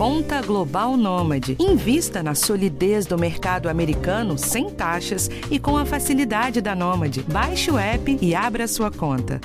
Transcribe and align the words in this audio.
Conta 0.00 0.40
Global 0.40 0.96
Nômade. 0.96 1.58
Invista 1.60 2.22
na 2.22 2.34
solidez 2.34 3.04
do 3.04 3.18
mercado 3.18 3.68
americano 3.68 4.38
sem 4.38 4.70
taxas 4.70 5.28
e 5.50 5.58
com 5.58 5.76
a 5.76 5.84
facilidade 5.84 6.62
da 6.62 6.74
Nômade. 6.74 7.22
Baixe 7.30 7.70
o 7.70 7.76
app 7.76 8.16
e 8.18 8.34
abra 8.34 8.66
sua 8.66 8.90
conta. 8.90 9.42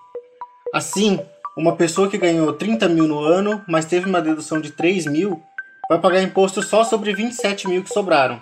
Assim, 0.73 1.19
uma 1.59 1.75
pessoa 1.75 2.09
que 2.09 2.17
ganhou 2.17 2.53
30 2.53 2.89
mil 2.89 3.09
no 3.09 3.19
ano, 3.19 3.61
mas 3.67 3.87
teve 3.87 4.09
uma 4.09 4.23
dedução 4.23 4.61
de 4.61 4.71
3 4.71 5.07
mil, 5.07 5.43
vai 5.89 6.01
pagar 6.01 6.23
imposto 6.23 6.62
só 6.62 6.84
sobre 6.84 7.12
27 7.12 7.69
mil 7.69 7.83
que 7.83 7.93
sobraram 7.93 8.41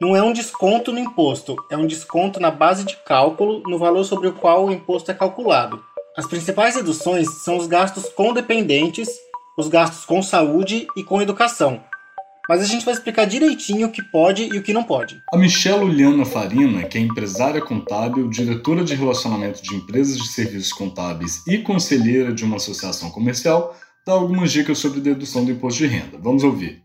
não 0.00 0.14
é 0.14 0.22
um 0.22 0.32
desconto 0.32 0.92
no 0.92 0.98
imposto, 0.98 1.56
é 1.70 1.76
um 1.76 1.86
desconto 1.86 2.38
na 2.38 2.50
base 2.50 2.84
de 2.84 2.96
cálculo 3.04 3.62
no 3.66 3.78
valor 3.78 4.04
sobre 4.04 4.28
o 4.28 4.32
qual 4.32 4.66
o 4.66 4.72
imposto 4.72 5.10
é 5.10 5.14
calculado. 5.14 5.82
As 6.16 6.26
principais 6.26 6.76
reduções 6.76 7.28
são 7.42 7.56
os 7.56 7.66
gastos 7.66 8.08
com 8.10 8.32
dependentes, 8.32 9.08
os 9.56 9.68
gastos 9.68 10.04
com 10.04 10.22
saúde 10.22 10.86
e 10.96 11.02
com 11.02 11.20
educação. 11.20 11.82
Mas 12.48 12.62
a 12.62 12.64
gente 12.64 12.84
vai 12.84 12.94
explicar 12.94 13.26
direitinho 13.26 13.88
o 13.88 13.90
que 13.90 14.02
pode 14.02 14.44
e 14.44 14.58
o 14.58 14.62
que 14.62 14.72
não 14.72 14.82
pode. 14.82 15.20
A 15.32 15.36
Michelle 15.36 15.84
Uliana 15.84 16.24
Farina, 16.24 16.84
que 16.84 16.96
é 16.96 17.00
empresária 17.00 17.60
contábil, 17.60 18.28
diretora 18.28 18.84
de 18.84 18.94
relacionamento 18.94 19.60
de 19.62 19.74
empresas 19.74 20.16
de 20.16 20.28
serviços 20.28 20.72
contábeis 20.72 21.46
e 21.46 21.58
conselheira 21.58 22.32
de 22.32 22.44
uma 22.44 22.56
associação 22.56 23.10
comercial, 23.10 23.76
dá 24.06 24.12
algumas 24.12 24.50
dicas 24.50 24.78
sobre 24.78 25.00
dedução 25.00 25.44
do 25.44 25.50
imposto 25.50 25.82
de 25.82 25.88
renda. 25.88 26.18
Vamos 26.18 26.42
ouvir. 26.42 26.82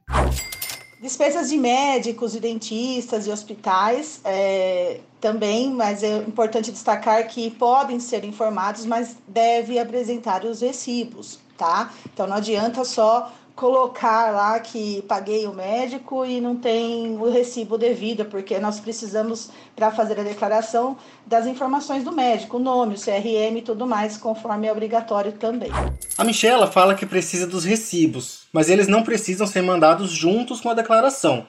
Despesas 1.04 1.50
de 1.50 1.58
médicos, 1.58 2.32
de 2.32 2.40
dentistas 2.40 3.28
e 3.28 3.30
hospitais 3.30 4.22
é, 4.24 5.02
também, 5.20 5.70
mas 5.70 6.02
é 6.02 6.20
importante 6.20 6.72
destacar 6.72 7.28
que 7.28 7.52
podem 7.52 8.00
ser 8.00 8.24
informados, 8.24 8.86
mas 8.86 9.18
deve 9.28 9.78
apresentar 9.78 10.46
os 10.46 10.62
recibos, 10.62 11.40
tá? 11.58 11.92
Então 12.14 12.26
não 12.26 12.38
adianta 12.38 12.86
só 12.86 13.34
colocar 13.56 14.32
lá 14.32 14.60
que 14.60 15.04
paguei 15.04 15.46
o 15.46 15.54
médico 15.54 16.26
e 16.26 16.42
não 16.42 16.56
tem 16.56 17.16
o 17.18 17.30
recibo 17.30 17.78
devido, 17.78 18.26
porque 18.26 18.58
nós 18.60 18.80
precisamos, 18.80 19.52
para 19.76 19.92
fazer 19.92 20.20
a 20.20 20.24
declaração, 20.24 20.98
das 21.26 21.46
informações 21.46 22.04
do 22.04 22.12
médico, 22.12 22.58
o 22.58 22.60
nome, 22.60 22.96
o 22.96 23.00
CRM 23.00 23.58
e 23.58 23.62
tudo 23.62 23.86
mais, 23.86 24.18
conforme 24.18 24.68
é 24.68 24.72
obrigatório 24.72 25.34
também. 25.34 25.72
A 26.18 26.24
Michela 26.24 26.68
fala 26.68 26.96
que 26.96 27.06
precisa 27.06 27.46
dos 27.46 27.64
recibos, 27.64 28.48
mas 28.52 28.70
eles 28.70 28.88
não 28.88 29.04
precisam 29.04 29.46
ser 29.46 29.62
mandados 29.62 30.12
juntos 30.12 30.60
com 30.60 30.70
a 30.70 30.74
declaração. 30.74 31.48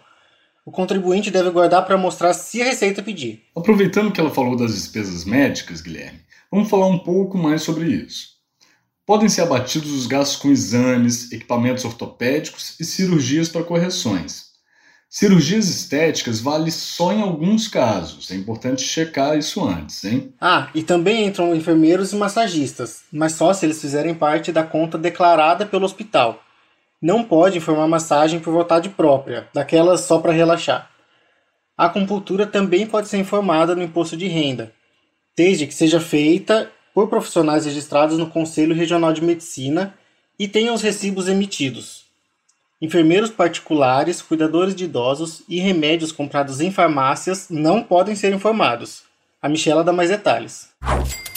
O 0.67 0.71
contribuinte 0.71 1.31
deve 1.31 1.51
guardar 1.51 1.85
para 1.85 1.99
mostrar 1.99 2.33
se 2.33 2.63
a 2.63 2.65
Receita 2.65 3.03
pedir. 3.03 3.43
Aproveitando 3.55 4.11
que 4.11 4.21
ela 4.21 4.31
falou 4.31 4.57
das 4.57 4.75
despesas 4.75 5.25
médicas, 5.25 5.83
Guilherme, 5.83 6.21
vamos 6.51 6.71
falar 6.71 6.87
um 6.87 6.99
pouco 6.99 7.37
mais 7.37 7.63
sobre 7.63 7.87
isso. 7.87 8.34
Podem 9.07 9.29
ser 9.29 9.43
abatidos 9.43 9.93
os 9.93 10.07
gastos 10.07 10.37
com 10.37 10.51
exames, 10.51 11.31
equipamentos 11.31 11.85
ortopédicos 11.85 12.75
e 12.81 12.85
cirurgias 12.85 13.51
para 13.51 13.63
correções. 13.63 14.55
Cirurgias 15.11 15.69
estéticas 15.69 16.41
vale 16.41 16.73
só 16.73 17.13
em 17.13 17.21
alguns 17.21 17.69
casos, 17.69 18.31
é 18.31 18.35
importante 18.35 18.83
checar 18.83 19.39
isso 19.39 19.63
antes, 19.63 20.03
hein? 20.05 20.35
Ah, 20.41 20.71
e 20.75 20.83
também 20.83 21.27
entram 21.27 21.55
enfermeiros 21.55 22.13
e 22.13 22.17
massagistas, 22.17 23.05
mas 23.13 23.35
só 23.35 23.53
se 23.53 23.67
eles 23.67 23.81
fizerem 23.81 24.15
parte 24.15 24.51
da 24.51 24.65
conta 24.65 24.99
declarada 24.99 25.67
pelo 25.67 25.85
hospital. 25.85 26.43
Não 27.01 27.23
pode 27.23 27.59
informar 27.59 27.87
massagem 27.87 28.41
por 28.41 28.53
vontade 28.53 28.89
própria, 28.89 29.47
daquelas 29.55 30.01
só 30.01 30.19
para 30.19 30.33
relaxar. 30.33 30.91
A 31.77 31.87
acupuntura 31.87 32.47
também 32.47 32.87
pode 32.87 33.07
ser 33.07 33.19
informada 33.19 33.75
no 33.77 33.83
imposto 33.83 34.17
de 34.17 34.27
renda, 34.27 34.73
desde 35.37 35.67
que 35.67 35.75
seja 35.75 36.01
feita 36.01 36.73
por 36.95 37.09
profissionais 37.09 37.67
registrados 37.67 38.17
no 38.17 38.31
Conselho 38.31 38.75
Regional 38.75 39.13
de 39.13 39.23
Medicina 39.23 39.93
e 40.39 40.47
tenham 40.47 40.75
os 40.75 40.81
recibos 40.81 41.27
emitidos. 41.29 42.05
Enfermeiros 42.81 43.31
particulares, 43.31 44.23
cuidadores 44.23 44.75
de 44.75 44.85
idosos 44.85 45.43
e 45.49 45.59
remédios 45.59 46.13
comprados 46.13 46.61
em 46.61 46.71
farmácias 46.71 47.49
não 47.51 47.83
podem 47.83 48.15
ser 48.15 48.33
informados. 48.33 49.03
A 49.43 49.49
Michela 49.49 49.83
dá 49.83 49.93
mais 49.93 50.11
detalhes. 50.11 50.69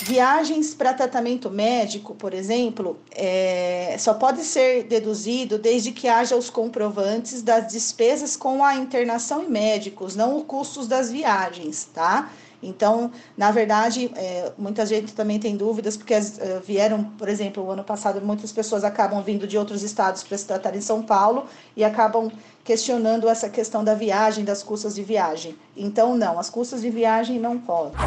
Viagens 0.07 0.73
para 0.73 0.93
tratamento 0.93 1.49
médico, 1.49 2.15
por 2.15 2.33
exemplo, 2.33 2.97
é, 3.13 3.93
só 3.99 4.13
pode 4.13 4.41
ser 4.45 4.83
deduzido 4.83 5.59
desde 5.59 5.91
que 5.91 6.07
haja 6.07 6.33
os 6.33 6.49
comprovantes 6.49 7.41
das 7.41 7.67
despesas 7.73 8.37
com 8.37 8.63
a 8.63 8.75
internação 8.75 9.43
em 9.43 9.49
médicos, 9.49 10.15
não 10.15 10.37
os 10.37 10.45
custos 10.45 10.87
das 10.87 11.11
viagens, 11.11 11.89
tá? 11.93 12.31
Então, 12.63 13.11
na 13.35 13.51
verdade, 13.51 14.09
é, 14.15 14.53
muita 14.57 14.85
gente 14.85 15.11
também 15.13 15.41
tem 15.41 15.57
dúvidas, 15.57 15.97
porque 15.97 16.13
as, 16.13 16.37
uh, 16.37 16.61
vieram, 16.65 17.03
por 17.03 17.27
exemplo, 17.27 17.65
o 17.65 17.69
ano 17.69 17.83
passado, 17.83 18.21
muitas 18.21 18.53
pessoas 18.53 18.85
acabam 18.85 19.21
vindo 19.21 19.45
de 19.45 19.57
outros 19.57 19.83
estados 19.83 20.23
para 20.23 20.37
se 20.37 20.45
tratar 20.45 20.73
em 20.73 20.81
São 20.81 21.03
Paulo 21.03 21.47
e 21.75 21.83
acabam 21.83 22.31
questionando 22.63 23.27
essa 23.27 23.49
questão 23.49 23.83
da 23.83 23.93
viagem, 23.93 24.45
das 24.45 24.63
custas 24.63 24.95
de 24.95 25.03
viagem. 25.03 25.53
Então, 25.75 26.15
não, 26.15 26.39
as 26.39 26.49
custas 26.49 26.81
de 26.81 26.89
viagem 26.89 27.37
não 27.37 27.59
podem. 27.59 27.99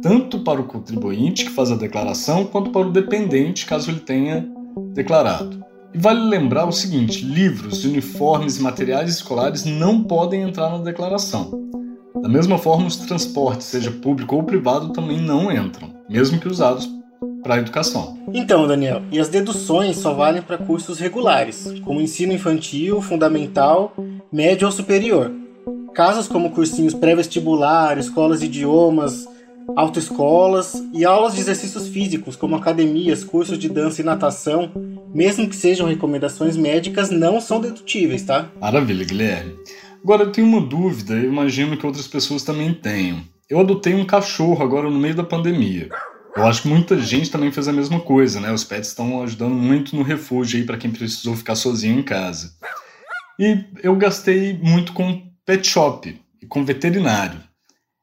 tanto 0.00 0.40
para 0.40 0.60
o 0.60 0.64
contribuinte 0.64 1.44
que 1.44 1.50
faz 1.50 1.70
a 1.70 1.76
declaração 1.76 2.44
quanto 2.44 2.70
para 2.70 2.86
o 2.86 2.92
dependente, 2.92 3.66
caso 3.66 3.90
ele 3.90 4.00
tenha 4.00 4.48
declarado. 4.94 5.62
E 5.92 5.98
vale 5.98 6.20
lembrar 6.20 6.64
o 6.66 6.72
seguinte: 6.72 7.24
livros, 7.24 7.84
uniformes 7.84 8.58
e 8.58 8.62
materiais 8.62 9.10
escolares 9.10 9.64
não 9.64 10.04
podem 10.04 10.42
entrar 10.42 10.70
na 10.70 10.78
declaração. 10.78 11.50
Da 12.22 12.28
mesma 12.28 12.56
forma, 12.56 12.86
os 12.86 12.96
transportes, 12.96 13.66
seja 13.66 13.90
público 13.90 14.36
ou 14.36 14.44
privado, 14.44 14.92
também 14.92 15.20
não 15.20 15.50
entram, 15.50 15.90
mesmo 16.08 16.38
que 16.38 16.46
usados 16.46 16.88
para 17.42 17.56
a 17.56 17.58
educação. 17.58 18.16
Então, 18.32 18.64
Daniel, 18.68 19.02
e 19.10 19.18
as 19.18 19.28
deduções 19.28 19.96
só 19.96 20.14
valem 20.14 20.40
para 20.40 20.56
cursos 20.56 21.00
regulares, 21.00 21.66
como 21.84 22.00
ensino 22.00 22.32
infantil, 22.32 23.02
fundamental, 23.02 23.92
médio 24.32 24.66
ou 24.66 24.72
superior. 24.72 25.32
Casos 25.92 26.28
como 26.28 26.52
cursinhos 26.52 26.94
pré-vestibular, 26.94 27.98
escolas 27.98 28.38
de 28.38 28.46
idiomas, 28.46 29.26
autoescolas 29.74 30.80
e 30.94 31.04
aulas 31.04 31.34
de 31.34 31.40
exercícios 31.40 31.88
físicos, 31.88 32.36
como 32.36 32.54
academias, 32.54 33.24
cursos 33.24 33.58
de 33.58 33.68
dança 33.68 34.00
e 34.00 34.04
natação, 34.04 34.70
mesmo 35.12 35.48
que 35.48 35.56
sejam 35.56 35.88
recomendações 35.88 36.56
médicas, 36.56 37.10
não 37.10 37.40
são 37.40 37.60
dedutíveis, 37.60 38.22
tá? 38.22 38.48
Maravilha, 38.60 39.04
Guilherme. 39.04 39.56
Agora 40.02 40.24
eu 40.24 40.32
tenho 40.32 40.48
uma 40.48 40.60
dúvida, 40.60 41.14
eu 41.14 41.24
imagino 41.24 41.76
que 41.76 41.86
outras 41.86 42.08
pessoas 42.08 42.42
também 42.42 42.74
tenham. 42.74 43.22
Eu 43.48 43.60
adotei 43.60 43.94
um 43.94 44.04
cachorro 44.04 44.62
agora 44.62 44.90
no 44.90 44.98
meio 44.98 45.14
da 45.14 45.22
pandemia. 45.22 45.88
Eu 46.34 46.44
acho 46.44 46.62
que 46.62 46.68
muita 46.68 46.98
gente 46.98 47.30
também 47.30 47.52
fez 47.52 47.68
a 47.68 47.72
mesma 47.72 48.00
coisa, 48.00 48.40
né? 48.40 48.52
Os 48.52 48.64
pets 48.64 48.88
estão 48.88 49.22
ajudando 49.22 49.54
muito 49.54 49.94
no 49.94 50.02
refúgio 50.02 50.58
aí 50.58 50.66
para 50.66 50.78
quem 50.78 50.90
precisou 50.90 51.36
ficar 51.36 51.54
sozinho 51.54 52.00
em 52.00 52.02
casa. 52.02 52.54
E 53.38 53.64
eu 53.82 53.94
gastei 53.94 54.58
muito 54.60 54.92
com 54.92 55.22
pet 55.46 55.66
shop 55.68 56.20
e 56.40 56.46
com 56.46 56.64
veterinário. 56.64 57.40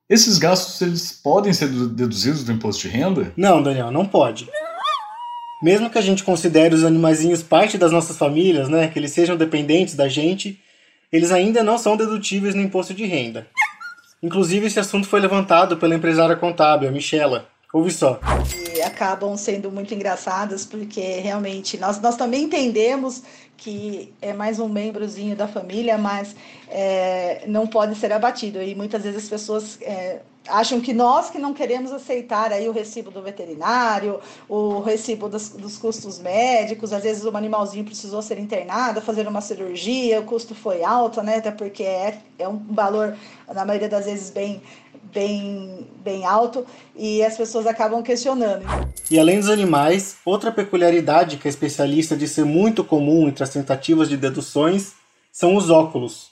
Esses 0.10 0.38
gastos 0.38 0.82
eles 0.82 1.12
podem 1.12 1.52
ser 1.52 1.68
deduzidos 1.68 2.44
do 2.44 2.52
imposto 2.52 2.84
de 2.84 2.88
renda? 2.88 3.34
Não, 3.36 3.62
Daniel, 3.62 3.92
não 3.92 4.06
pode. 4.06 4.48
Mesmo 5.62 5.90
que 5.90 5.98
a 5.98 6.02
gente 6.02 6.24
considere 6.24 6.74
os 6.74 6.86
animaizinhos 6.86 7.44
parte 7.44 7.78
das 7.78 7.92
nossas 7.92 8.18
famílias, 8.18 8.70
né, 8.70 8.88
que 8.88 8.98
eles 8.98 9.12
sejam 9.12 9.36
dependentes 9.36 9.96
da 9.96 10.08
gente, 10.08 10.60
eles 11.12 11.32
ainda 11.32 11.64
não 11.64 11.78
são 11.78 11.98
dedutíveis 11.98 12.56
no 12.56 12.62
imposto 12.62 12.94
de 12.94 13.06
renda. 13.06 13.48
Inclusive, 14.22 14.68
esse 14.68 14.80
assunto 14.80 15.08
foi 15.08 15.20
levantado 15.20 15.78
pela 15.78 15.96
empresária 15.96 16.36
contábil, 16.36 16.92
Michela. 16.92 17.48
Ouve 17.72 17.92
só. 17.92 18.20
E 18.76 18.82
acabam 18.82 19.38
sendo 19.38 19.72
muito 19.72 19.94
engraçadas, 19.94 20.66
porque 20.66 21.02
realmente 21.20 21.78
nós, 21.78 22.02
nós 22.02 22.16
também 22.16 22.44
entendemos 22.44 23.24
que 23.56 24.14
é 24.22 24.34
mais 24.34 24.60
um 24.60 24.68
membrozinho 24.68 25.36
da 25.36 25.48
família, 25.48 25.98
mas 25.98 26.36
é, 26.68 27.44
não 27.48 27.68
pode 27.68 27.96
ser 27.96 28.12
abatido. 28.12 28.62
E 28.62 28.74
muitas 28.74 29.04
vezes 29.04 29.24
as 29.24 29.30
pessoas 29.30 29.78
é, 29.82 30.20
acham 30.50 30.82
que 30.82 30.94
nós 30.94 31.30
que 31.30 31.38
não 31.38 31.54
queremos 31.54 31.92
aceitar 31.92 32.52
aí 32.52 32.68
o 32.68 32.72
recibo 32.72 33.12
do 33.12 33.22
veterinário, 33.22 34.20
o 34.48 34.80
recibo 34.80 35.30
dos, 35.30 35.50
dos, 35.50 35.78
custos 35.78 36.20
médicos, 36.20 36.92
às 36.92 37.04
vezes 37.04 37.26
um 37.26 37.36
animalzinho 37.36 37.86
precisou 37.86 38.22
ser 38.22 38.40
internado, 38.40 39.02
fazer 39.02 39.28
uma 39.28 39.42
cirurgia, 39.42 40.20
o 40.20 40.24
custo 40.24 40.54
foi 40.54 40.84
alto, 40.84 41.22
né? 41.22 41.38
Até 41.38 41.52
porque 41.52 41.84
é, 41.84 42.20
é 42.38 42.48
um 42.48 42.58
valor, 42.70 43.16
na 43.54 43.66
maioria 43.66 43.90
das 43.90 44.06
vezes, 44.06 44.30
bem 44.30 44.62
bem, 45.14 45.88
bem 46.04 46.26
alto 46.26 46.66
e 46.96 47.24
as 47.24 47.36
pessoas 47.36 47.66
acabam 47.66 48.02
questionando. 48.04 48.64
E 49.10 49.18
além 49.18 49.40
dos 49.40 49.50
animais, 49.50 50.18
outra 50.26 50.52
peculiaridade 50.52 51.38
que 51.38 51.48
a 51.48 51.50
especialista 51.50 52.16
disse 52.16 52.36
ser 52.36 52.46
muito 52.46 52.84
comum 52.84 53.28
entre 53.28 53.44
as 53.44 53.50
tentativas 53.50 54.08
de 54.08 54.18
deduções 54.18 54.94
são 55.32 55.56
os 55.56 55.70
óculos. 55.70 56.30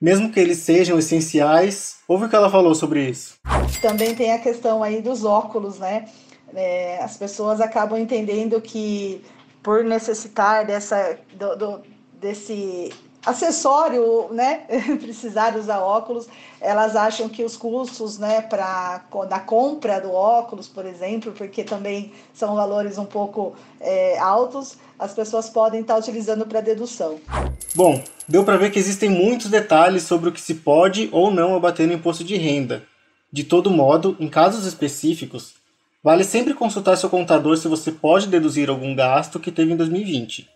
Mesmo 0.00 0.30
que 0.30 0.38
eles 0.38 0.58
sejam 0.58 0.98
essenciais, 0.98 1.96
ouve 2.06 2.26
o 2.26 2.28
que 2.28 2.36
ela 2.36 2.50
falou 2.50 2.74
sobre 2.74 3.08
isso. 3.08 3.36
Também 3.82 4.14
tem 4.14 4.32
a 4.32 4.38
questão 4.38 4.82
aí 4.82 5.02
dos 5.02 5.24
óculos, 5.24 5.78
né? 5.78 6.06
É, 6.54 7.02
as 7.02 7.16
pessoas 7.16 7.60
acabam 7.60 7.98
entendendo 7.98 8.60
que 8.60 9.22
por 9.62 9.84
necessitar 9.84 10.64
dessa, 10.64 11.18
do, 11.34 11.56
do, 11.56 11.80
desse 12.12 12.90
acessório, 13.24 14.28
né, 14.32 14.62
precisar 15.00 15.56
usar 15.56 15.80
óculos, 15.80 16.26
elas 16.60 16.96
acham 16.96 17.28
que 17.28 17.44
os 17.44 17.56
custos, 17.56 18.18
né, 18.18 18.40
para 18.40 19.02
da 19.28 19.40
compra 19.40 20.00
do 20.00 20.12
óculos, 20.12 20.68
por 20.68 20.86
exemplo, 20.86 21.32
porque 21.32 21.64
também 21.64 22.12
são 22.32 22.54
valores 22.54 22.98
um 22.98 23.04
pouco 23.04 23.54
é, 23.80 24.18
altos, 24.18 24.76
as 24.98 25.14
pessoas 25.14 25.48
podem 25.48 25.80
estar 25.80 25.96
utilizando 25.96 26.46
para 26.46 26.60
dedução. 26.60 27.20
Bom, 27.74 28.02
deu 28.26 28.44
para 28.44 28.56
ver 28.56 28.70
que 28.70 28.78
existem 28.78 29.08
muitos 29.08 29.48
detalhes 29.48 30.02
sobre 30.02 30.28
o 30.28 30.32
que 30.32 30.40
se 30.40 30.54
pode 30.54 31.08
ou 31.12 31.30
não 31.30 31.54
abater 31.54 31.86
no 31.86 31.94
imposto 31.94 32.24
de 32.24 32.36
renda. 32.36 32.82
De 33.30 33.44
todo 33.44 33.70
modo, 33.70 34.16
em 34.18 34.28
casos 34.28 34.64
específicos, 34.64 35.54
vale 36.02 36.24
sempre 36.24 36.54
consultar 36.54 36.96
seu 36.96 37.10
contador 37.10 37.56
se 37.56 37.68
você 37.68 37.92
pode 37.92 38.26
deduzir 38.26 38.70
algum 38.70 38.94
gasto 38.94 39.38
que 39.38 39.52
teve 39.52 39.72
em 39.72 39.76
2020. 39.76 40.48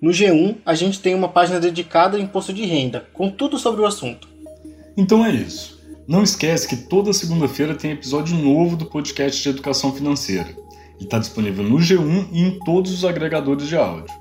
No 0.00 0.10
G1, 0.10 0.58
a 0.64 0.76
gente 0.76 1.00
tem 1.00 1.12
uma 1.12 1.28
página 1.28 1.58
dedicada 1.58 2.16
ao 2.16 2.22
imposto 2.22 2.52
de 2.52 2.64
renda, 2.64 3.08
com 3.12 3.28
tudo 3.28 3.58
sobre 3.58 3.80
o 3.80 3.86
assunto. 3.86 4.28
Então 4.96 5.26
é 5.26 5.32
isso. 5.32 5.76
Não 6.06 6.22
esquece 6.22 6.68
que 6.68 6.76
toda 6.76 7.12
segunda-feira 7.12 7.74
tem 7.74 7.90
episódio 7.90 8.36
novo 8.36 8.76
do 8.76 8.86
podcast 8.86 9.42
de 9.42 9.48
educação 9.48 9.92
financeira. 9.92 10.50
Ele 10.50 11.04
está 11.04 11.18
disponível 11.18 11.64
no 11.64 11.78
G1 11.78 12.28
e 12.30 12.42
em 12.42 12.60
todos 12.60 12.92
os 12.92 13.04
agregadores 13.04 13.66
de 13.66 13.76
áudio. 13.76 14.14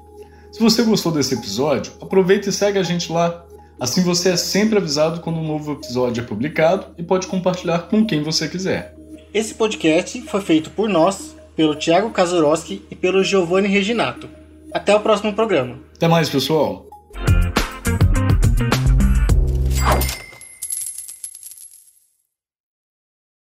Se 0.51 0.59
você 0.59 0.81
gostou 0.81 1.11
desse 1.11 1.35
episódio, 1.35 1.93
aproveita 2.01 2.49
e 2.49 2.51
segue 2.51 2.79
a 2.79 2.83
gente 2.83 3.11
lá. 3.11 3.45
Assim 3.79 4.01
você 4.01 4.29
é 4.29 4.35
sempre 4.35 4.79
avisado 4.79 5.21
quando 5.21 5.37
um 5.37 5.47
novo 5.47 5.73
episódio 5.73 6.23
é 6.23 6.25
publicado 6.25 6.87
e 6.97 7.03
pode 7.03 7.27
compartilhar 7.27 7.81
com 7.87 8.03
quem 8.03 8.23
você 8.23 8.47
quiser. 8.47 8.95
Esse 9.31 9.53
podcast 9.53 10.19
foi 10.23 10.41
feito 10.41 10.71
por 10.71 10.89
nós, 10.89 11.35
pelo 11.55 11.75
Thiago 11.75 12.09
Kazuroski 12.09 12.81
e 12.89 12.95
pelo 12.95 13.23
Giovanni 13.23 13.67
Reginato. 13.67 14.36
Até 14.73 14.95
o 14.95 14.99
próximo 14.99 15.33
programa. 15.33 15.79
Até 15.95 16.07
mais, 16.07 16.29
pessoal. 16.29 16.86